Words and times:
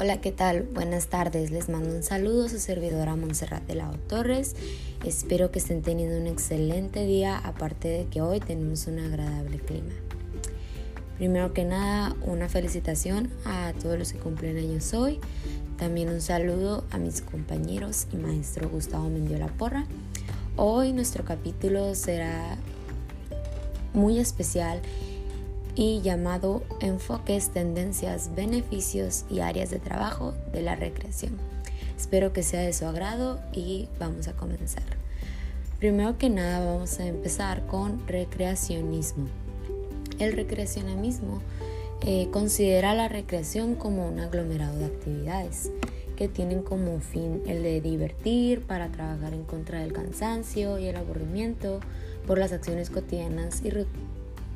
Hola, 0.00 0.20
¿qué 0.20 0.30
tal? 0.30 0.62
Buenas 0.62 1.08
tardes. 1.08 1.50
Les 1.50 1.68
mando 1.68 1.92
un 1.92 2.04
saludo 2.04 2.46
a 2.46 2.48
su 2.48 2.60
servidora 2.60 3.16
Montserrat 3.16 3.66
de 3.66 3.74
la 3.74 3.90
Torres. 4.06 4.54
Espero 5.04 5.50
que 5.50 5.58
estén 5.58 5.82
teniendo 5.82 6.16
un 6.18 6.28
excelente 6.28 7.04
día, 7.04 7.36
aparte 7.36 7.88
de 7.88 8.04
que 8.04 8.20
hoy 8.20 8.38
tenemos 8.38 8.86
un 8.86 9.00
agradable 9.00 9.58
clima. 9.58 9.90
Primero 11.16 11.52
que 11.52 11.64
nada, 11.64 12.14
una 12.24 12.48
felicitación 12.48 13.28
a 13.44 13.72
todos 13.82 13.98
los 13.98 14.12
que 14.12 14.20
cumplen 14.20 14.56
años 14.56 14.94
hoy. 14.94 15.18
También 15.78 16.10
un 16.10 16.20
saludo 16.20 16.84
a 16.92 16.98
mis 16.98 17.20
compañeros 17.20 18.06
y 18.12 18.18
maestro 18.18 18.68
Gustavo 18.68 19.10
Mendiola 19.10 19.48
Porra. 19.48 19.84
Hoy 20.54 20.92
nuestro 20.92 21.24
capítulo 21.24 21.96
será 21.96 22.56
muy 23.94 24.20
especial 24.20 24.80
y 25.78 26.00
llamado 26.00 26.64
Enfoques, 26.80 27.50
Tendencias, 27.50 28.34
Beneficios 28.34 29.24
y 29.30 29.38
Áreas 29.38 29.70
de 29.70 29.78
Trabajo 29.78 30.34
de 30.52 30.60
la 30.60 30.74
Recreación. 30.74 31.38
Espero 31.96 32.32
que 32.32 32.42
sea 32.42 32.62
de 32.62 32.72
su 32.72 32.84
agrado 32.84 33.38
y 33.52 33.88
vamos 34.00 34.26
a 34.26 34.32
comenzar. 34.32 34.82
Primero 35.78 36.18
que 36.18 36.30
nada 36.30 36.66
vamos 36.66 36.98
a 36.98 37.06
empezar 37.06 37.64
con 37.66 38.04
recreacionismo. 38.08 39.28
El 40.18 40.32
recreacionismo 40.32 41.40
eh, 42.04 42.26
considera 42.32 42.92
la 42.94 43.06
recreación 43.06 43.76
como 43.76 44.08
un 44.08 44.18
aglomerado 44.18 44.76
de 44.80 44.86
actividades 44.86 45.70
que 46.16 46.26
tienen 46.26 46.62
como 46.62 46.98
fin 46.98 47.40
el 47.46 47.62
de 47.62 47.80
divertir 47.80 48.62
para 48.62 48.88
trabajar 48.88 49.32
en 49.32 49.44
contra 49.44 49.78
del 49.78 49.92
cansancio 49.92 50.80
y 50.80 50.86
el 50.86 50.96
aburrimiento 50.96 51.78
por 52.26 52.38
las 52.38 52.50
acciones 52.50 52.90
cotidianas 52.90 53.62
y 53.64 53.70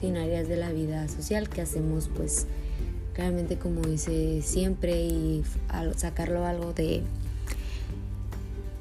de 0.03 0.57
la 0.57 0.73
vida 0.73 1.07
social 1.07 1.49
que 1.49 1.61
hacemos 1.61 2.11
pues 2.13 2.49
claramente 3.15 3.57
como 3.57 3.83
dice 3.83 4.43
siempre 4.43 5.01
y 5.01 5.45
sacarlo 5.97 6.45
algo 6.45 6.73
de 6.73 7.03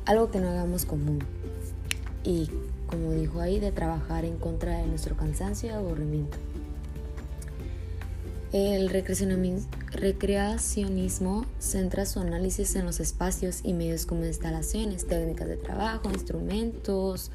algo 0.06 0.32
que 0.32 0.40
no 0.40 0.50
hagamos 0.50 0.86
común 0.86 1.20
y 2.24 2.50
como 2.88 3.12
dijo 3.12 3.40
ahí 3.40 3.60
de 3.60 3.72
trabajar 3.72 4.26
en 4.26 4.38
contra 4.38 4.80
de 4.80 4.88
nuestro 4.88 5.16
cansancio 5.16 5.70
y 5.70 5.74
aburrimiento 5.74 6.40
el 8.52 8.90
recreacionismo 8.90 11.46
centra 11.60 12.08
su 12.08 12.20
análisis 12.20 12.76
en 12.76 12.86
los 12.86 13.00
espacios 13.00 13.62
y 13.64 13.72
medios 13.74 14.06
como 14.06 14.26
instalaciones, 14.26 15.08
técnicas 15.08 15.48
de 15.48 15.56
trabajo, 15.56 16.10
instrumentos, 16.12 17.32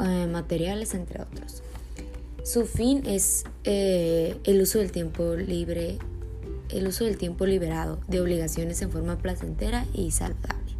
eh, 0.00 0.26
materiales, 0.26 0.94
entre 0.94 1.22
otros. 1.22 1.62
Su 2.44 2.66
fin 2.66 3.04
es 3.06 3.44
eh, 3.64 4.36
el 4.44 4.60
uso 4.60 4.78
del 4.78 4.92
tiempo 4.92 5.34
libre, 5.34 5.96
el 6.68 6.86
uso 6.86 7.04
del 7.04 7.16
tiempo 7.16 7.46
liberado 7.46 8.00
de 8.06 8.20
obligaciones 8.20 8.82
en 8.82 8.90
forma 8.90 9.16
placentera 9.16 9.86
y 9.94 10.10
saludable. 10.10 10.74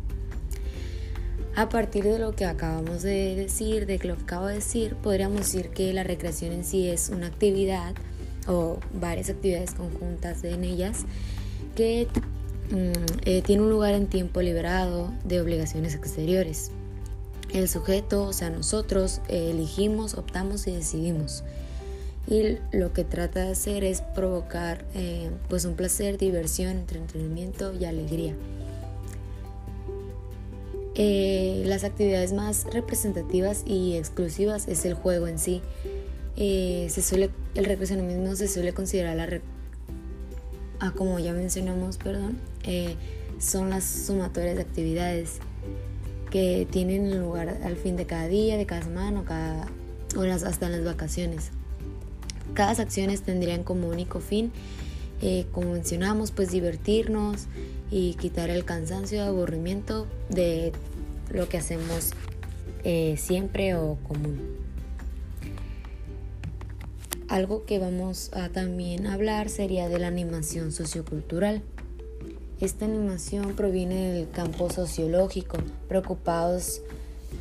A 1.56 1.70
partir 1.70 2.04
de 2.04 2.18
lo 2.18 2.36
que 2.36 2.44
acabamos 2.44 3.02
de 3.02 3.34
decir, 3.34 3.86
de 3.86 3.98
lo 4.06 4.14
que 4.18 4.22
acabo 4.24 4.48
de 4.48 4.56
decir, 4.56 4.94
podríamos 4.96 5.38
decir 5.38 5.70
que 5.70 5.90
la 5.94 6.04
recreación 6.04 6.52
en 6.52 6.64
sí 6.64 6.86
es 6.86 7.08
una 7.08 7.28
actividad 7.28 7.94
o 8.46 8.78
varias 8.92 9.30
actividades 9.30 9.72
conjuntas 9.72 10.44
en 10.44 10.64
ellas 10.64 11.06
que 11.74 12.08
mm, 12.70 12.92
eh, 13.24 13.40
tiene 13.40 13.62
un 13.62 13.70
lugar 13.70 13.94
en 13.94 14.08
tiempo 14.08 14.42
liberado 14.42 15.14
de 15.24 15.40
obligaciones 15.40 15.94
exteriores. 15.94 16.72
El 17.54 17.68
sujeto, 17.68 18.24
o 18.24 18.32
sea, 18.32 18.50
nosotros 18.50 19.20
elegimos, 19.28 20.14
optamos 20.14 20.66
y 20.66 20.72
decidimos. 20.72 21.44
Y 22.26 22.58
lo 22.72 22.92
que 22.92 23.04
trata 23.04 23.44
de 23.44 23.52
hacer 23.52 23.84
es 23.84 24.00
provocar 24.00 24.84
eh, 24.94 25.30
pues 25.48 25.64
un 25.64 25.74
placer, 25.74 26.18
diversión, 26.18 26.78
entretenimiento 26.78 27.72
y 27.72 27.84
alegría. 27.84 28.34
Eh, 30.96 31.62
las 31.66 31.84
actividades 31.84 32.32
más 32.32 32.66
representativas 32.72 33.62
y 33.64 33.94
exclusivas 33.94 34.66
es 34.66 34.84
el 34.84 34.94
juego 34.94 35.28
en 35.28 35.38
sí. 35.38 35.62
Eh, 36.36 36.88
se 36.90 37.02
suele, 37.02 37.30
el 37.54 37.66
recreacionismo 37.66 38.34
se 38.34 38.48
suele 38.48 38.72
considerar 38.72 39.16
la 39.16 39.40
ah, 40.80 40.92
como 40.96 41.20
ya 41.20 41.32
mencionamos, 41.32 41.98
perdón, 41.98 42.36
son 43.38 43.70
las 43.70 43.84
sumatorias 43.84 44.56
de 44.56 44.62
actividades 44.62 45.38
que 46.34 46.66
tienen 46.68 47.20
lugar 47.20 47.60
al 47.62 47.76
fin 47.76 47.94
de 47.94 48.06
cada 48.06 48.26
día, 48.26 48.56
de 48.56 48.66
cada 48.66 48.82
semana 48.82 49.20
o, 49.20 49.24
cada, 49.24 49.68
o 50.16 50.22
hasta 50.22 50.66
en 50.66 50.72
las 50.72 50.84
vacaciones. 50.84 51.52
Cada 52.54 52.72
acciones 52.72 53.22
tendrían 53.22 53.62
como 53.62 53.86
único 53.86 54.18
fin, 54.18 54.50
eh, 55.22 55.46
como 55.52 55.70
mencionamos, 55.70 56.32
pues 56.32 56.50
divertirnos 56.50 57.46
y 57.88 58.14
quitar 58.14 58.50
el 58.50 58.64
cansancio 58.64 59.18
y 59.18 59.20
aburrimiento 59.20 60.08
de 60.28 60.72
lo 61.30 61.48
que 61.48 61.56
hacemos 61.56 62.10
eh, 62.82 63.14
siempre 63.16 63.76
o 63.76 63.96
común. 64.02 64.40
Algo 67.28 67.64
que 67.64 67.78
vamos 67.78 68.32
a 68.32 68.48
también 68.48 69.06
hablar 69.06 69.50
sería 69.50 69.88
de 69.88 70.00
la 70.00 70.08
animación 70.08 70.72
sociocultural. 70.72 71.62
Esta 72.64 72.86
animación 72.86 73.56
proviene 73.56 74.12
del 74.12 74.30
campo 74.30 74.70
sociológico, 74.70 75.58
preocupados 75.86 76.80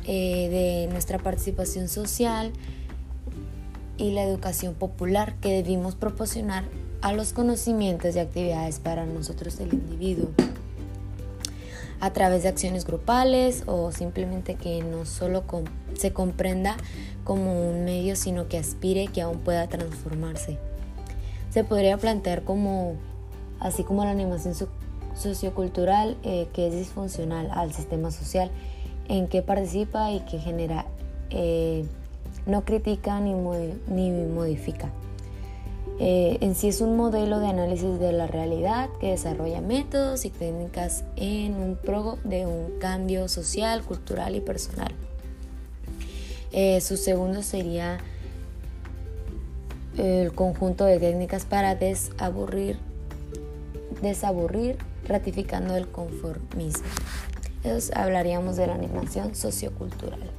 eh, 0.06 0.50
de 0.50 0.92
nuestra 0.92 1.18
participación 1.18 1.88
social 1.88 2.52
y 3.96 4.10
la 4.10 4.22
educación 4.22 4.74
popular 4.74 5.34
que 5.40 5.48
debimos 5.48 5.94
proporcionar 5.94 6.64
a 7.00 7.14
los 7.14 7.32
conocimientos 7.32 8.14
y 8.14 8.18
actividades 8.18 8.80
para 8.80 9.06
nosotros 9.06 9.58
el 9.60 9.72
individuo 9.72 10.28
a 12.00 12.12
través 12.12 12.42
de 12.42 12.50
acciones 12.50 12.84
grupales 12.84 13.62
o 13.64 13.92
simplemente 13.92 14.56
que 14.56 14.82
no 14.82 15.06
solo 15.06 15.42
se 15.94 16.12
comprenda 16.12 16.76
como 17.24 17.70
un 17.70 17.86
medio 17.86 18.14
sino 18.14 18.46
que 18.48 18.58
aspire 18.58 19.06
que 19.06 19.22
aún 19.22 19.38
pueda 19.38 19.68
transformarse. 19.68 20.58
Se 21.48 21.64
podría 21.64 21.96
plantear 21.96 22.44
como 22.44 22.96
así 23.58 23.84
como 23.84 24.04
la 24.04 24.10
animación 24.10 24.54
sociocultural 25.14 26.16
eh, 26.22 26.48
que 26.52 26.68
es 26.68 26.74
disfuncional 26.74 27.50
al 27.52 27.72
sistema 27.72 28.10
social 28.10 28.50
en 29.08 29.28
que 29.28 29.42
participa 29.42 30.10
y 30.10 30.20
que 30.20 30.38
genera, 30.38 30.86
eh, 31.30 31.84
no 32.46 32.64
critica 32.64 33.20
ni, 33.20 33.32
ni 33.32 34.10
modifica. 34.10 34.90
Eh, 36.00 36.38
en 36.40 36.56
sí 36.56 36.68
es 36.68 36.80
un 36.80 36.96
modelo 36.96 37.38
de 37.38 37.46
análisis 37.46 38.00
de 38.00 38.12
la 38.12 38.26
realidad 38.26 38.88
que 39.00 39.10
desarrolla 39.10 39.60
métodos 39.60 40.24
y 40.24 40.30
técnicas 40.30 41.04
en 41.14 41.54
un 41.54 41.76
pro 41.76 42.18
de 42.24 42.46
un 42.46 42.78
cambio 42.80 43.28
social, 43.28 43.82
cultural 43.82 44.34
y 44.34 44.40
personal. 44.40 44.92
su 46.80 46.96
segundo 46.96 47.42
sería 47.42 47.98
el 49.96 50.32
conjunto 50.32 50.84
de 50.84 50.98
técnicas 50.98 51.44
para 51.44 51.74
desaburrir, 51.76 52.78
desaburrir 54.00 54.76
ratificando 55.06 55.76
el 55.76 55.88
conformismo. 55.88 56.84
Entonces 57.62 57.94
hablaríamos 57.96 58.56
de 58.56 58.66
la 58.66 58.74
animación 58.74 59.34
sociocultural. 59.34 60.30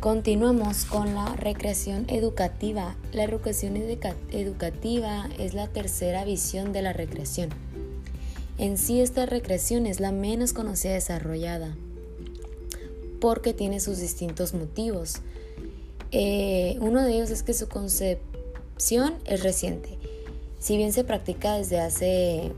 Continuamos 0.00 0.84
con 0.84 1.14
la 1.14 1.34
recreación 1.36 2.06
educativa. 2.08 2.96
La 3.12 3.26
recreación 3.26 3.76
educativa 3.76 5.28
es 5.38 5.54
la 5.54 5.68
tercera 5.68 6.24
visión 6.24 6.72
de 6.72 6.82
la 6.82 6.92
recreación. 6.92 7.50
En 8.58 8.78
sí 8.78 9.00
esta 9.00 9.26
recreación 9.26 9.86
es 9.86 10.00
la 10.00 10.12
menos 10.12 10.52
conocida 10.52 10.92
y 10.92 10.94
desarrollada 10.94 11.74
porque 13.20 13.54
tiene 13.54 13.78
sus 13.78 13.98
distintos 13.98 14.52
motivos. 14.52 15.22
Eh, 16.10 16.76
uno 16.80 17.02
de 17.02 17.14
ellos 17.14 17.30
es 17.30 17.44
que 17.44 17.54
su 17.54 17.68
concepción 17.68 19.14
es 19.24 19.44
reciente 19.44 19.96
si 20.62 20.76
bien 20.76 20.92
se 20.92 21.02
practica 21.02 21.56
desde 21.56 21.80
hace 21.80 22.52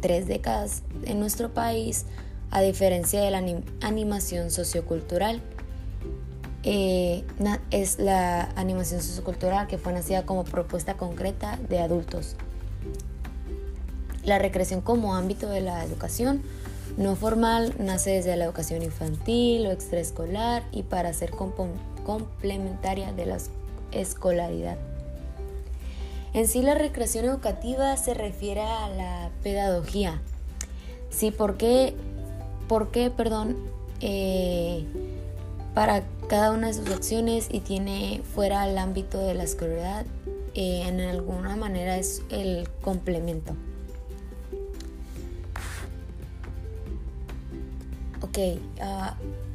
tres 0.00 0.26
décadas 0.26 0.82
en 1.04 1.20
nuestro 1.20 1.52
país, 1.52 2.06
a 2.50 2.62
diferencia 2.62 3.20
de 3.20 3.30
la 3.30 3.42
animación 3.82 4.50
sociocultural, 4.50 5.42
eh, 6.62 7.22
es 7.70 7.98
la 7.98 8.44
animación 8.56 9.02
sociocultural 9.02 9.66
que 9.66 9.76
fue 9.76 9.92
nacida 9.92 10.24
como 10.24 10.44
propuesta 10.44 10.94
concreta 10.94 11.58
de 11.68 11.80
adultos. 11.80 12.36
La 14.24 14.38
recreación 14.38 14.80
como 14.80 15.14
ámbito 15.14 15.50
de 15.50 15.60
la 15.60 15.84
educación 15.84 16.40
no 16.96 17.14
formal 17.14 17.74
nace 17.78 18.12
desde 18.12 18.36
la 18.36 18.46
educación 18.46 18.82
infantil 18.82 19.66
o 19.66 19.70
extraescolar 19.70 20.62
y 20.72 20.84
para 20.84 21.12
ser 21.12 21.32
complementaria 21.32 23.12
de 23.12 23.26
la 23.26 23.36
escolaridad. 23.92 24.78
En 26.34 26.48
sí 26.48 26.62
la 26.62 26.74
recreación 26.74 27.24
educativa 27.26 27.96
se 27.96 28.12
refiere 28.12 28.60
a 28.60 28.88
la 28.88 29.30
pedagogía. 29.44 30.20
Sí, 31.08 31.30
porque, 31.30 31.94
perdón, 33.16 33.56
eh, 34.00 34.84
para 35.74 36.02
cada 36.28 36.50
una 36.50 36.66
de 36.66 36.74
sus 36.74 36.90
acciones 36.90 37.46
y 37.52 37.60
tiene 37.60 38.20
fuera 38.34 38.68
el 38.68 38.78
ámbito 38.78 39.18
de 39.18 39.34
la 39.34 39.44
escolaridad, 39.44 40.06
eh, 40.54 40.82
en 40.88 41.00
alguna 41.00 41.54
manera 41.54 41.98
es 41.98 42.22
el 42.30 42.68
complemento. 42.80 43.54
Ok, 48.22 48.38
ah, 48.80 49.14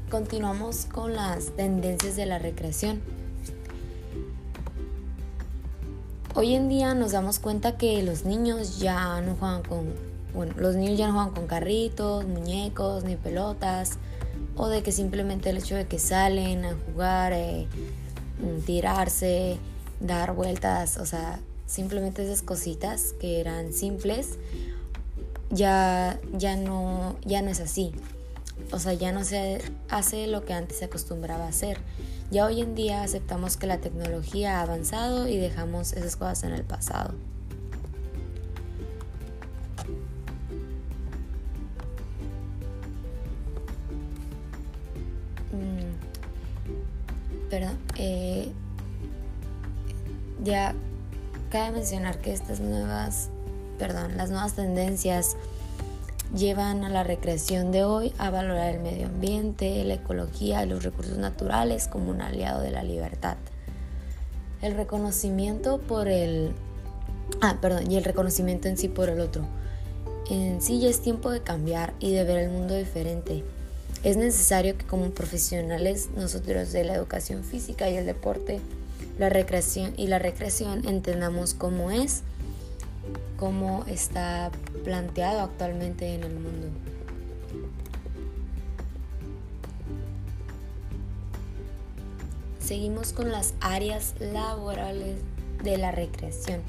continuamos 0.10 0.86
con 0.86 1.14
las 1.14 1.48
tendencias 1.58 2.16
de 2.16 2.26
la 2.26 2.40
recreación. 2.40 3.19
Hoy 6.40 6.56
en 6.56 6.70
día 6.70 6.94
nos 6.94 7.12
damos 7.12 7.38
cuenta 7.38 7.76
que 7.76 8.02
los 8.02 8.24
niños 8.24 8.80
ya 8.80 9.20
no 9.20 9.36
juegan 9.36 9.62
con, 9.62 9.94
bueno, 10.34 10.54
los 10.56 10.78
niños 10.78 10.98
ya 10.98 11.08
no 11.08 11.14
juegan 11.16 11.34
con 11.34 11.48
carritos, 11.48 12.26
muñecos, 12.26 13.04
ni 13.04 13.18
pelotas, 13.18 13.98
o 14.56 14.70
de 14.70 14.82
que 14.82 14.94
simplemente 14.94 15.50
el 15.50 15.58
hecho 15.58 15.76
de 15.76 15.86
que 15.86 16.00
salen 16.00 16.64
a 16.64 16.78
jugar, 16.86 17.34
eh, 17.34 17.68
mm, 18.42 18.62
tirarse, 18.62 19.58
dar 20.00 20.34
vueltas, 20.34 20.96
o 20.96 21.06
sea, 21.06 21.42
simplemente 21.66 22.24
esas 22.24 22.42
cositas 22.42 23.14
que 23.20 23.42
eran 23.42 23.74
simples, 23.74 24.38
ya, 25.50 26.22
ya, 26.32 26.56
no, 26.56 27.18
ya 27.26 27.42
no 27.42 27.50
es 27.50 27.60
así. 27.60 27.92
O 28.72 28.80
sea, 28.80 28.94
ya 28.94 29.12
no 29.12 29.26
se 29.26 29.62
hace 29.90 30.26
lo 30.28 30.46
que 30.46 30.54
antes 30.54 30.78
se 30.78 30.86
acostumbraba 30.86 31.48
a 31.48 31.50
hacer. 31.50 31.80
Ya 32.32 32.46
hoy 32.46 32.62
en 32.62 32.76
día 32.76 33.02
aceptamos 33.02 33.58
que 33.58 33.66
la 33.66 33.80
tecnología 33.80 34.60
ha 34.60 34.62
avanzado 34.62 35.28
y 35.28 35.38
dejamos 35.38 35.94
esas 35.94 36.16
cosas 36.16 36.44
en 36.44 36.52
el 36.52 36.64
pasado. 36.64 37.16
Mm, 45.52 47.50
perdón, 47.50 47.80
eh, 47.98 48.52
ya 50.44 50.76
cabe 51.50 51.72
mencionar 51.72 52.20
que 52.20 52.32
estas 52.32 52.60
nuevas, 52.60 53.30
perdón, 53.80 54.18
las 54.18 54.30
nuevas 54.30 54.54
tendencias 54.54 55.36
llevan 56.36 56.84
a 56.84 56.90
la 56.90 57.04
recreación 57.04 57.72
de 57.72 57.84
hoy 57.84 58.14
a 58.18 58.30
valorar 58.30 58.76
el 58.76 58.82
medio 58.82 59.08
ambiente, 59.08 59.84
la 59.84 59.96
ecología 59.96 60.64
y 60.64 60.70
los 60.70 60.84
recursos 60.84 61.18
naturales 61.18 61.88
como 61.88 62.12
un 62.12 62.22
aliado 62.22 62.62
de 62.62 62.72
la 62.72 62.84
libertad. 62.84 63.38
El 64.62 64.76
reconocimiento 64.76 65.80
por 65.80 66.08
el... 66.08 66.54
Ah, 67.42 67.58
perdón, 67.62 67.92
y 67.92 67.98
el 67.98 68.04
reconocimiento 68.04 68.68
en 68.68 68.78
sí 68.78 68.88
por 68.88 69.10
el 69.10 69.20
otro. 69.20 69.44
En 70.30 70.62
sí 70.62 70.80
ya 70.80 70.90
es 70.90 71.02
tiempo 71.02 71.32
de 71.32 71.42
cambiar 71.42 71.94
y 72.00 72.12
de 72.12 72.24
ver 72.24 72.38
el 72.38 72.50
mundo 72.50 72.76
diferente. 72.76 73.44
Es 74.04 74.16
necesario 74.16 74.78
que 74.78 74.86
como 74.86 75.10
profesionales 75.10 76.10
nosotros 76.16 76.72
de 76.72 76.84
la 76.84 76.94
educación 76.94 77.44
física 77.44 77.90
y 77.90 77.98
el 77.98 78.06
deporte, 78.06 78.62
la 79.18 79.30
recreación 79.30 79.94
y 79.98 80.08
la 80.08 80.20
recreación 80.20 80.88
entendamos 80.88 81.54
cómo 81.54 81.92
es 81.92 82.24
cómo 83.38 83.86
está 83.88 84.52
planteado 84.84 85.42
actualmente 85.42 86.14
en 86.16 86.24
el 86.24 86.34
mundo. 86.34 86.68
Seguimos 92.60 93.14
con 93.14 93.32
las 93.32 93.56
áreas 93.62 94.14
laborales 94.20 95.18
de 95.64 95.78
la 95.78 95.92
recreación. 95.92 96.62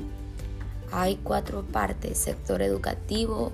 Hay 0.93 1.17
cuatro 1.23 1.63
partes, 1.63 2.19
sector 2.19 2.63
educativo, 2.63 3.53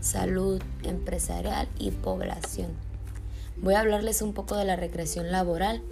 salud, 0.00 0.62
empresarial 0.82 1.68
y 1.78 1.90
población. 1.90 2.68
Voy 3.56 3.74
a 3.74 3.80
hablarles 3.80 4.22
un 4.22 4.34
poco 4.34 4.56
de 4.56 4.64
la 4.64 4.76
recreación 4.76 5.32
laboral 5.32 5.82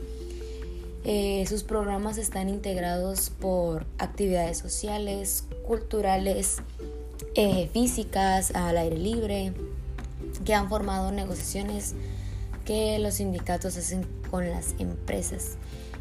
eh, 1.05 1.45
sus 1.49 1.65
programas 1.65 2.17
están 2.17 2.49
integrados 2.49 3.31
por 3.31 3.87
actividades 3.99 4.59
sociales, 4.59 5.45
culturales, 5.67 6.59
eh, 7.35 7.69
físicas, 7.73 8.53
al 8.55 8.77
aire 8.77 8.99
libre, 8.99 9.53
que 10.45 10.55
han 10.55 10.69
formado 10.69 11.11
negociaciones 11.11 11.95
que 12.65 12.99
los 13.01 13.15
sindicatos 13.15 13.77
hacen 13.77 14.07
con 14.31 14.49
las 14.49 14.75
empresas. 14.79 15.57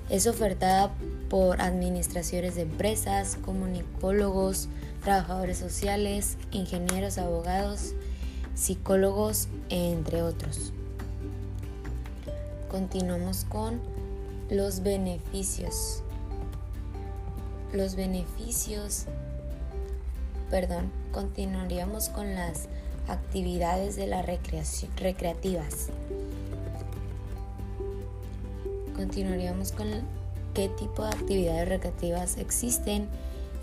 Es 0.10 0.28
ofertada 0.28 0.92
por 1.30 1.62
administraciones 1.62 2.56
de 2.56 2.64
empresas, 2.64 3.38
comunicólogos, 3.44 4.68
trabajadores 5.04 5.58
sociales, 5.58 6.38
ingenieros, 6.52 7.18
abogados, 7.18 7.94
psicólogos, 8.54 9.48
entre 9.70 10.22
otros. 10.22 10.74
Continuamos 12.70 13.46
con 13.46 13.80
los 14.52 14.84
beneficios. 14.84 16.04
Los 17.72 17.96
beneficios, 17.96 19.06
perdón, 20.50 20.92
continuaríamos 21.14 22.10
con 22.10 22.36
las 22.36 22.68
actividades 23.08 23.96
de 23.96 24.08
la 24.08 24.22
recreación, 24.22 24.92
recreativas. 24.98 25.88
Continuaríamos 28.94 29.72
con 29.72 29.88
qué 30.54 30.68
tipo 30.68 31.04
de 31.06 31.12
actividades 31.12 31.70
recreativas 31.70 32.38
existen 32.38 33.08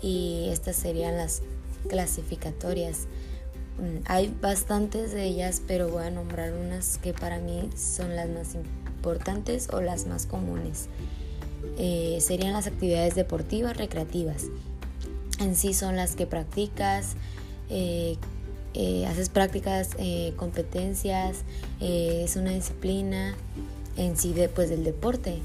y 0.01 0.49
estas 0.51 0.75
serían 0.75 1.17
las 1.17 1.43
clasificatorias. 1.87 3.01
Mm, 3.77 4.01
hay 4.05 4.35
bastantes 4.41 5.11
de 5.11 5.25
ellas, 5.25 5.61
pero 5.67 5.87
voy 5.89 6.05
a 6.05 6.09
nombrar 6.09 6.51
unas 6.53 6.97
que 6.97 7.13
para 7.13 7.37
mí 7.37 7.69
son 7.75 8.15
las 8.15 8.27
más 8.27 8.55
importantes 8.55 8.88
importantes 8.99 9.69
o 9.71 9.79
las 9.79 10.07
más 10.07 10.25
comunes. 10.25 10.89
Eh, 11.77 12.17
serían 12.19 12.51
las 12.51 12.67
actividades 12.67 13.15
deportivas 13.15 13.77
recreativas. 13.77 14.47
En 15.39 15.55
sí 15.55 15.73
son 15.73 15.95
las 15.95 16.17
que 16.17 16.25
practicas, 16.25 17.13
eh, 17.69 18.17
eh, 18.73 19.07
haces 19.07 19.29
prácticas, 19.29 19.91
competencias, 20.35 21.37
es 21.79 22.35
una 22.35 22.51
disciplina 22.51 23.35
en 23.95 24.17
sí 24.17 24.33
de, 24.33 24.49
pues, 24.49 24.69
del 24.69 24.83
deporte. 24.83 25.39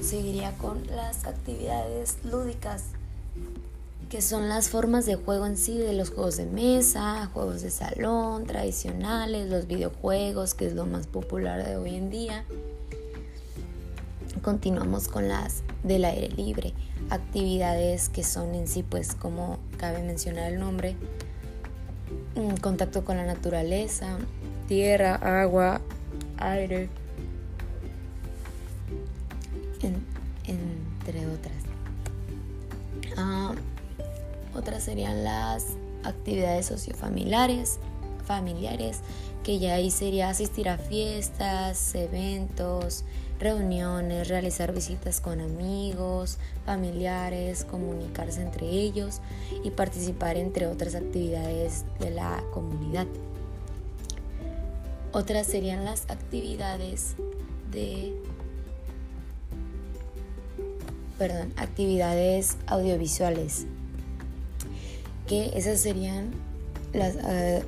seguiría 0.00 0.52
con 0.58 0.86
las 0.86 1.24
actividades 1.24 2.16
lúdicas 2.24 2.84
que 4.14 4.22
son 4.22 4.48
las 4.48 4.68
formas 4.68 5.06
de 5.06 5.16
juego 5.16 5.44
en 5.44 5.56
sí 5.56 5.76
de 5.76 5.92
los 5.92 6.10
juegos 6.10 6.36
de 6.36 6.46
mesa, 6.46 7.28
juegos 7.32 7.62
de 7.62 7.70
salón 7.72 8.46
tradicionales, 8.46 9.50
los 9.50 9.66
videojuegos, 9.66 10.54
que 10.54 10.68
es 10.68 10.74
lo 10.74 10.86
más 10.86 11.08
popular 11.08 11.66
de 11.66 11.76
hoy 11.76 11.96
en 11.96 12.10
día. 12.10 12.44
Continuamos 14.40 15.08
con 15.08 15.26
las 15.26 15.64
del 15.82 16.04
aire 16.04 16.28
libre, 16.28 16.74
actividades 17.10 18.08
que 18.08 18.22
son 18.22 18.54
en 18.54 18.68
sí, 18.68 18.84
pues 18.84 19.16
como 19.16 19.58
cabe 19.78 20.00
mencionar 20.04 20.52
el 20.52 20.60
nombre, 20.60 20.94
contacto 22.60 23.04
con 23.04 23.16
la 23.16 23.26
naturaleza, 23.26 24.18
tierra, 24.68 25.16
agua, 25.42 25.80
aire, 26.36 26.88
actividades 36.04 36.66
sociofamiliares, 36.66 37.78
familiares, 38.24 39.00
que 39.42 39.58
ya 39.58 39.74
ahí 39.74 39.90
sería 39.90 40.30
asistir 40.30 40.68
a 40.68 40.78
fiestas, 40.78 41.94
eventos, 41.94 43.04
reuniones, 43.38 44.28
realizar 44.28 44.72
visitas 44.72 45.20
con 45.20 45.40
amigos, 45.40 46.38
familiares, 46.64 47.64
comunicarse 47.64 48.40
entre 48.40 48.66
ellos 48.66 49.20
y 49.62 49.70
participar 49.70 50.36
entre 50.36 50.66
otras 50.66 50.94
actividades 50.94 51.84
de 52.00 52.10
la 52.10 52.42
comunidad. 52.52 53.06
Otras 55.12 55.46
serían 55.46 55.84
las 55.84 56.10
actividades 56.10 57.14
de 57.70 58.14
perdón, 61.18 61.52
actividades 61.56 62.56
audiovisuales 62.66 63.66
que 65.26 65.52
esas 65.56 65.80
serían 65.80 66.32
las, 66.92 67.16
ah, 67.16 67.60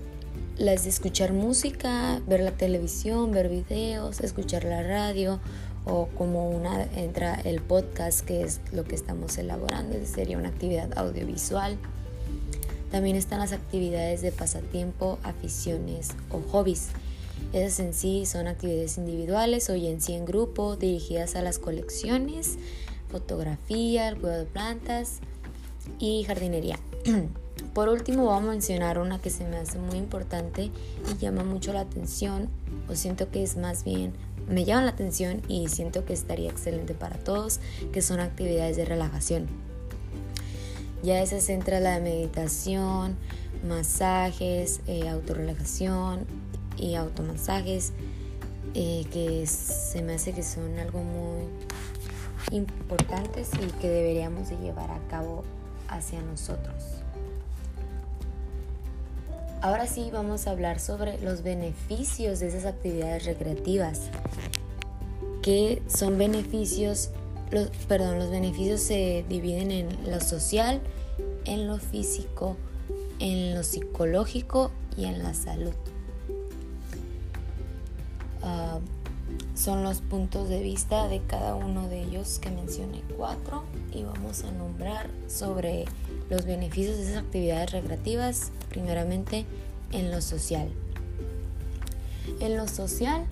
las 0.58 0.84
de 0.84 0.90
escuchar 0.90 1.32
música, 1.32 2.20
ver 2.26 2.40
la 2.40 2.52
televisión, 2.52 3.32
ver 3.32 3.48
videos, 3.48 4.20
escuchar 4.20 4.64
la 4.64 4.82
radio 4.82 5.40
o 5.84 6.08
como 6.18 6.50
una 6.50 6.82
entra 6.96 7.34
el 7.34 7.60
podcast 7.60 8.20
que 8.20 8.42
es 8.42 8.60
lo 8.72 8.84
que 8.84 8.94
estamos 8.94 9.38
elaborando, 9.38 9.96
sería 10.04 10.36
una 10.36 10.48
actividad 10.48 10.96
audiovisual. 10.98 11.76
También 12.90 13.16
están 13.16 13.40
las 13.40 13.52
actividades 13.52 14.22
de 14.22 14.32
pasatiempo, 14.32 15.18
aficiones 15.22 16.10
o 16.30 16.40
hobbies. 16.50 16.88
Esas 17.52 17.78
en 17.80 17.94
sí 17.94 18.26
son 18.26 18.48
actividades 18.48 18.98
individuales 18.98 19.68
o 19.70 19.74
en 19.74 20.00
sí 20.00 20.14
en 20.14 20.24
grupo 20.24 20.76
dirigidas 20.76 21.36
a 21.36 21.42
las 21.42 21.58
colecciones, 21.58 22.58
fotografía, 23.08 24.08
el 24.08 24.16
cuidado 24.16 24.40
de 24.40 24.46
plantas 24.46 25.18
y 25.98 26.24
jardinería. 26.24 26.78
Por 27.74 27.88
último, 27.88 28.24
voy 28.24 28.36
a 28.36 28.40
mencionar 28.40 28.98
una 28.98 29.18
que 29.20 29.30
se 29.30 29.44
me 29.44 29.56
hace 29.56 29.78
muy 29.78 29.96
importante 29.98 30.70
y 31.10 31.18
llama 31.18 31.44
mucho 31.44 31.72
la 31.72 31.80
atención, 31.80 32.48
o 32.88 32.94
siento 32.94 33.30
que 33.30 33.42
es 33.42 33.56
más 33.56 33.84
bien, 33.84 34.12
me 34.48 34.64
llama 34.64 34.82
la 34.82 34.90
atención 34.90 35.42
y 35.48 35.68
siento 35.68 36.04
que 36.04 36.12
estaría 36.12 36.50
excelente 36.50 36.94
para 36.94 37.16
todos, 37.16 37.60
que 37.92 38.02
son 38.02 38.20
actividades 38.20 38.76
de 38.76 38.84
relajación. 38.84 39.46
Ya 41.02 41.20
esa 41.20 41.40
centra 41.40 41.80
la 41.80 42.00
meditación, 42.00 43.16
masajes, 43.66 44.80
eh, 44.86 45.08
autorrelajación, 45.08 46.26
y 46.78 46.94
automasajes 46.94 47.92
eh, 48.74 49.06
que 49.10 49.46
se 49.46 50.02
me 50.02 50.14
hace 50.14 50.32
que 50.32 50.42
son 50.42 50.78
algo 50.78 51.02
muy 51.02 51.46
importantes 52.50 53.50
y 53.54 53.70
que 53.80 53.88
deberíamos 53.88 54.50
de 54.50 54.56
llevar 54.58 54.90
a 54.90 55.00
cabo 55.08 55.44
hacia 55.88 56.20
nosotros. 56.22 56.95
Ahora 59.66 59.88
sí 59.88 60.10
vamos 60.12 60.46
a 60.46 60.52
hablar 60.52 60.78
sobre 60.78 61.20
los 61.22 61.42
beneficios 61.42 62.38
de 62.38 62.46
esas 62.46 62.66
actividades 62.66 63.24
recreativas. 63.24 64.02
¿Qué 65.42 65.82
son 65.88 66.18
beneficios? 66.18 67.10
Los, 67.50 67.70
perdón, 67.88 68.20
los 68.20 68.30
beneficios 68.30 68.80
se 68.80 69.24
dividen 69.28 69.72
en 69.72 69.88
lo 70.08 70.20
social, 70.20 70.80
en 71.46 71.66
lo 71.66 71.78
físico, 71.78 72.56
en 73.18 73.56
lo 73.56 73.64
psicológico 73.64 74.70
y 74.96 75.06
en 75.06 75.24
la 75.24 75.34
salud. 75.34 75.74
Ah, 78.44 78.78
son 79.56 79.82
los 79.82 80.00
puntos 80.00 80.48
de 80.48 80.62
vista 80.62 81.08
de 81.08 81.22
cada 81.26 81.56
uno 81.56 81.88
de 81.88 82.04
ellos 82.04 82.38
que 82.38 82.52
mencioné 82.52 83.02
cuatro 83.16 83.64
y 83.92 84.04
vamos 84.04 84.44
a 84.44 84.52
nombrar 84.52 85.10
sobre 85.26 85.86
los 86.30 86.44
beneficios 86.44 86.96
de 86.96 87.04
esas 87.04 87.18
actividades 87.18 87.70
recreativas 87.72 88.50
primeramente 88.68 89.46
en 89.92 90.10
lo 90.10 90.20
social. 90.20 90.68
En 92.40 92.56
lo 92.56 92.66
social, 92.68 93.24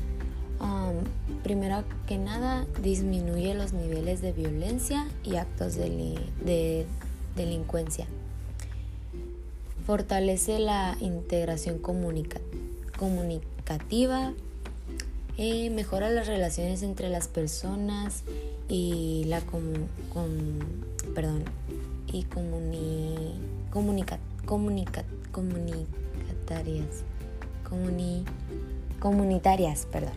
primero 1.43 1.83
que 2.07 2.17
nada, 2.19 2.67
disminuye 2.83 3.55
los 3.55 3.73
niveles 3.73 4.21
de 4.23 4.31
violencia 4.33 5.09
y 5.23 5.37
actos 5.37 5.75
de 5.75 6.87
delincuencia. 7.37 8.07
Fortalece 9.87 10.59
la 10.61 10.97
integración 11.01 11.79
comunicativa, 11.79 14.33
eh, 15.37 15.69
mejora 15.71 16.11
las 16.11 16.29
relaciones 16.29 16.83
entre 16.83 17.11
las 17.11 17.29
personas 17.29 18.23
y 18.69 19.25
la 19.27 19.43
perdón, 21.15 21.45
y 22.15 22.23
comuni, 22.23 23.35
comunica, 23.71 24.21
comunica, 24.47 25.03
comunicatarias, 25.33 27.03
comuni, 27.69 28.25
comunitarias, 29.01 29.87
perdón. 29.91 30.13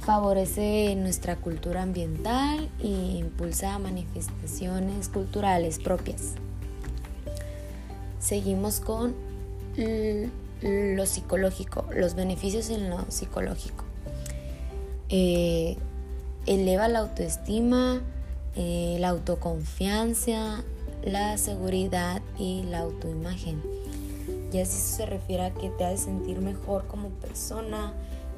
Favorece 0.00 0.94
nuestra 0.96 1.36
cultura 1.36 1.82
ambiental 1.82 2.68
e 2.78 2.88
impulsa 2.88 3.78
manifestaciones 3.78 5.08
culturales 5.08 5.78
propias. 5.78 6.34
Seguimos 8.20 8.80
con 8.80 9.14
lo 10.60 11.06
psicológico, 11.06 11.86
los 11.96 12.14
beneficios 12.14 12.68
en 12.68 12.90
lo 12.90 13.10
psicológico. 13.10 13.84
Eh, 15.08 15.78
eleva 16.44 16.86
la 16.88 16.98
autoestima, 16.98 18.02
eh, 18.56 18.96
la 19.00 19.08
autoconfianza, 19.08 20.62
la 21.02 21.36
seguridad 21.38 22.22
y 22.38 22.62
la 22.62 22.80
autoimagen. 22.80 23.60
Si 24.50 24.60
eso 24.60 24.96
se 24.96 25.06
refiere 25.06 25.46
a 25.46 25.52
que 25.52 25.68
te 25.70 25.84
hace 25.84 26.04
sentir 26.04 26.40
mejor 26.40 26.86
como 26.86 27.08
persona, 27.08 27.92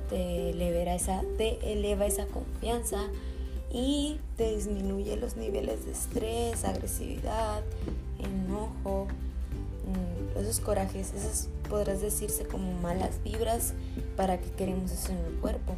te 0.08 0.50
eleva 0.50 0.94
esa, 0.94 1.20
te 1.36 1.72
eleva 1.72 2.06
esa 2.06 2.26
confianza 2.26 2.98
y 3.70 4.18
te 4.38 4.56
disminuye 4.56 5.16
los 5.16 5.36
niveles 5.36 5.84
de 5.84 5.92
estrés, 5.92 6.64
agresividad, 6.64 7.62
enojo, 8.18 9.08
mm, 9.84 10.38
esos 10.38 10.60
corajes, 10.60 11.12
esas 11.12 11.48
podrás 11.68 12.00
decirse 12.00 12.46
como 12.46 12.72
malas 12.80 13.22
vibras 13.22 13.74
para 14.16 14.38
que 14.38 14.50
queremos 14.52 14.92
eso 14.92 15.12
en 15.12 15.18
el 15.18 15.34
cuerpo 15.40 15.74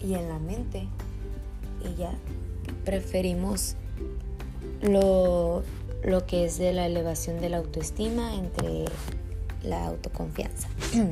y 0.00 0.14
en 0.14 0.28
la 0.28 0.38
mente. 0.38 0.86
Y 1.84 1.98
ya 1.98 2.12
preferimos 2.84 3.76
lo, 4.82 5.62
lo 6.04 6.26
que 6.26 6.44
es 6.44 6.58
de 6.58 6.72
la 6.72 6.86
elevación 6.86 7.40
de 7.40 7.48
la 7.48 7.58
autoestima 7.58 8.34
entre 8.34 8.84
la 9.62 9.86
autoconfianza. 9.86 10.68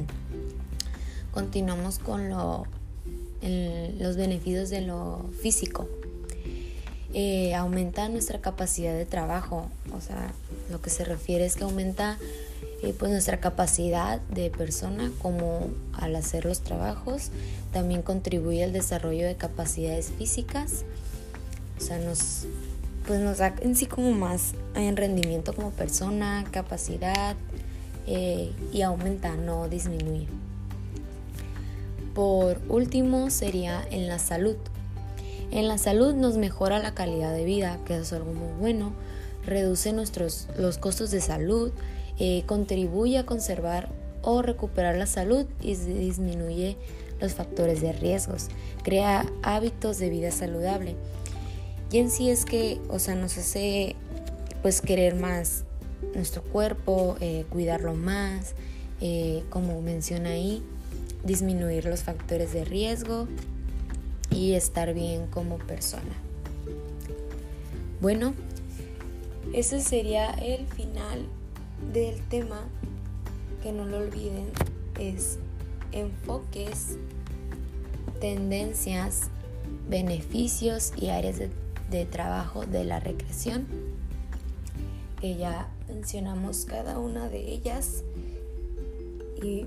Continuamos 1.33 1.99
con 1.99 2.28
lo, 2.31 2.67
los 3.43 4.17
beneficios 4.17 4.71
de 4.71 4.81
lo 4.81 5.25
físico. 5.40 5.88
Eh, 7.14 7.55
aumenta 7.55 8.09
nuestra 8.09 8.40
capacidad 8.40 8.95
de 8.95 9.07
trabajo, 9.07 9.71
o 9.95 10.00
sea, 10.00 10.33
lo 10.71 10.83
que 10.83 10.90
se 10.90 11.05
refiere 11.05 11.47
es 11.47 11.57
que 11.57 11.64
aumenta 11.64 12.19
eh, 12.83 12.95
pues 12.99 13.11
nuestra 13.11 13.40
capacidad 13.40 14.21
de 14.21 14.50
persona 14.50 15.11
como 15.23 15.69
al 15.95 16.14
hacer 16.17 16.45
los 16.45 16.61
trabajos 16.61 17.31
también 17.73 18.02
contribuye 18.02 18.62
al 18.62 18.73
desarrollo 18.73 19.26
de 19.26 19.37
capacidades 19.37 20.12
físicas 20.19 20.85
o 21.79 21.81
sea 21.81 21.99
nos 21.99 22.47
pues 23.07 23.21
nos 23.21 23.39
da 23.39 23.55
en 23.61 23.75
sí 23.75 23.87
como 23.87 24.13
más 24.13 24.53
en 24.75 24.97
rendimiento 24.97 25.55
como 25.55 25.71
persona 25.71 26.45
capacidad 26.51 27.37
eh, 28.07 28.53
y 28.73 28.83
aumenta 28.83 29.37
no 29.37 29.69
disminuye 29.69 30.27
por 32.15 32.61
último 32.69 33.31
sería 33.31 33.87
en 33.91 34.09
la 34.09 34.19
salud 34.19 34.57
en 35.51 35.69
la 35.69 35.79
salud 35.79 36.15
nos 36.15 36.37
mejora 36.37 36.79
la 36.79 36.95
calidad 36.95 37.33
de 37.33 37.45
vida 37.45 37.79
que 37.87 37.97
es 37.97 38.13
algo 38.13 38.33
muy 38.33 38.53
bueno 38.59 38.93
reduce 39.47 39.93
nuestros 39.93 40.49
los 40.59 40.77
costos 40.77 41.11
de 41.11 41.21
salud 41.21 41.73
eh, 42.19 42.43
contribuye 42.47 43.19
a 43.19 43.25
conservar 43.25 43.89
o 44.23 44.43
recuperar 44.43 44.97
la 44.97 45.07
salud 45.07 45.47
y 45.61 45.75
disminuye 45.77 46.77
los 47.21 47.35
factores 47.35 47.81
de 47.81 47.93
riesgos, 47.93 48.49
crea 48.83 49.27
hábitos 49.43 49.99
de 49.99 50.11
vida 50.11 50.31
saludable. 50.31 50.97
Y 51.90 51.99
en 51.99 52.11
sí 52.11 52.30
es 52.30 52.45
que, 52.45 52.80
o 52.88 52.99
sea, 52.99 53.14
nos 53.14 53.38
hace 53.38 53.97
pues 54.62 54.80
querer 54.80 55.14
más 55.14 55.64
nuestro 56.14 56.42
cuerpo, 56.42 57.16
eh, 57.21 57.45
cuidarlo 57.49 57.95
más, 57.95 58.54
eh, 59.00 59.45
como 59.50 59.80
menciona 59.80 60.30
ahí, 60.30 60.62
disminuir 61.25 61.85
los 61.85 62.02
factores 62.02 62.52
de 62.52 62.64
riesgo 62.64 63.28
y 64.30 64.52
estar 64.54 64.92
bien 64.92 65.26
como 65.28 65.59
persona. 65.59 66.02
Bueno, 68.00 68.35
ese 69.52 69.80
sería 69.80 70.30
el 70.30 70.66
final 70.66 71.26
del 71.92 72.21
tema, 72.28 72.61
que 73.62 73.73
no 73.73 73.87
lo 73.87 73.99
olviden, 73.99 74.50
es 74.99 75.38
enfoques, 75.92 76.97
tendencias, 78.21 79.23
beneficios 79.88 80.92
y 80.97 81.09
áreas 81.09 81.38
de, 81.38 81.50
de 81.90 82.04
trabajo 82.04 82.66
de 82.66 82.85
la 82.85 83.00
recreación, 83.00 83.66
que 85.21 85.37
ya 85.37 85.68
mencionamos 85.88 86.64
cada 86.64 86.99
una 86.99 87.28
de 87.28 87.52
ellas. 87.52 88.02
Y 89.42 89.66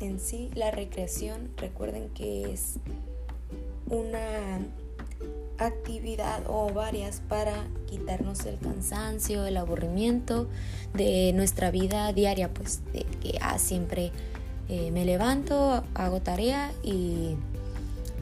en 0.00 0.20
sí 0.20 0.50
la 0.54 0.70
recreación, 0.70 1.50
recuerden 1.56 2.08
que 2.10 2.52
es 2.52 2.76
una 3.88 4.60
actividad 5.58 6.42
o 6.48 6.72
varias 6.72 7.20
para 7.28 7.52
quitarnos 7.86 8.46
el 8.46 8.58
cansancio, 8.58 9.44
el 9.44 9.56
aburrimiento 9.56 10.48
de 10.94 11.32
nuestra 11.34 11.70
vida 11.70 12.12
diaria, 12.12 12.52
pues 12.52 12.80
de 12.92 13.04
que 13.20 13.38
ah, 13.42 13.58
siempre 13.58 14.10
eh, 14.68 14.90
me 14.90 15.04
levanto, 15.04 15.84
hago 15.94 16.20
tarea 16.20 16.72
y 16.82 17.34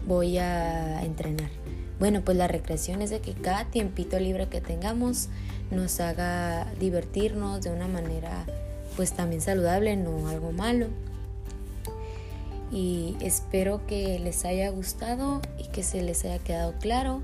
voy 0.06 0.38
a 0.38 1.04
entrenar. 1.04 1.50
Bueno, 1.98 2.22
pues 2.22 2.36
la 2.36 2.48
recreación 2.48 3.02
es 3.02 3.10
de 3.10 3.20
que 3.20 3.34
cada 3.34 3.64
tiempito 3.64 4.18
libre 4.18 4.48
que 4.48 4.60
tengamos 4.60 5.28
nos 5.70 6.00
haga 6.00 6.66
divertirnos 6.78 7.62
de 7.62 7.70
una 7.70 7.88
manera 7.88 8.44
pues 8.96 9.12
también 9.12 9.40
saludable, 9.40 9.96
no 9.96 10.28
algo 10.28 10.52
malo 10.52 10.88
y 12.70 13.16
espero 13.20 13.86
que 13.86 14.18
les 14.18 14.44
haya 14.44 14.70
gustado 14.70 15.40
y 15.58 15.64
que 15.68 15.82
se 15.82 16.02
les 16.02 16.24
haya 16.24 16.38
quedado 16.38 16.74
claro. 16.80 17.22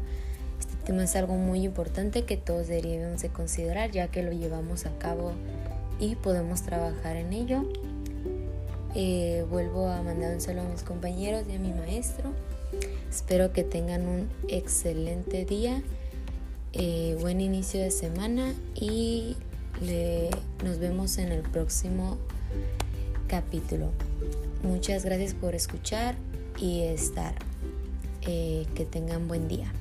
Este 0.59 0.75
tema 0.87 1.05
es 1.05 1.17
algo 1.17 1.35
muy 1.35 1.65
importante 1.65 2.25
que 2.25 2.37
todos 2.37 2.69
deberíamos 2.69 3.23
de 3.23 3.29
considerar 3.29 3.91
ya 3.91 4.09
que 4.09 4.23
lo 4.23 4.33
llevamos 4.33 4.87
a 4.87 4.97
cabo 4.99 5.33
y 6.01 6.17
podemos 6.17 6.63
trabajar 6.63 7.17
en 7.17 7.33
ello. 7.33 7.65
Eh, 8.95 9.45
vuelvo 9.51 9.89
a 9.89 10.03
mandar 10.03 10.35
un 10.35 10.41
saludo 10.41 10.67
a 10.67 10.69
mis 10.71 10.83
compañeros 10.83 11.45
y 11.51 11.57
a 11.57 11.59
mi 11.59 11.73
maestro. 11.73 12.31
Espero 13.15 13.53
que 13.53 13.63
tengan 13.63 14.09
un 14.09 14.29
excelente 14.49 15.45
día, 15.45 15.85
eh, 16.73 17.17
buen 17.21 17.41
inicio 17.41 17.81
de 17.81 17.93
semana 17.93 18.53
y 18.75 19.37
nos 20.65 20.81
vemos 20.81 21.19
en 21.19 21.31
el 21.31 21.43
próximo 21.43 22.19
capítulo. 23.29 23.93
Muchas 24.65 25.05
gracias 25.05 25.33
por 25.33 25.55
escuchar 25.55 26.17
y 26.59 26.81
estar. 26.81 27.37
Eh, 28.23 28.67
que 28.75 28.85
tengan 28.85 29.29
buen 29.29 29.47
día. 29.47 29.73